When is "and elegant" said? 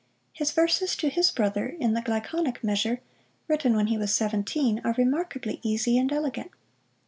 5.95-6.49